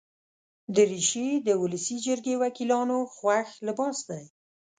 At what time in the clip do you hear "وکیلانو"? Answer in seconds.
2.43-2.97